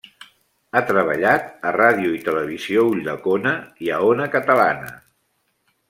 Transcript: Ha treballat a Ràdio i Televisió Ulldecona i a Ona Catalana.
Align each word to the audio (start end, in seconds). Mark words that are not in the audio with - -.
Ha 0.71 0.81
treballat 0.91 1.67
a 1.71 1.75
Ràdio 1.77 2.15
i 2.21 2.23
Televisió 2.29 2.87
Ulldecona 2.95 3.55
i 3.89 3.95
a 3.99 4.03
Ona 4.11 4.31
Catalana. 4.39 4.95